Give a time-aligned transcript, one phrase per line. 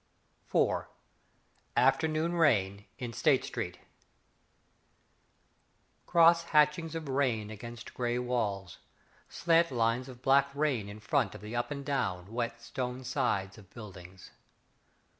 [0.51, 0.87] IV
[1.77, 3.77] Afternoon Rain in State Street
[6.07, 8.79] Cross hatchings of rain against grey walls,
[9.29, 13.59] Slant lines of black rain In front of the up and down, wet stone sides
[13.59, 14.31] of buildings.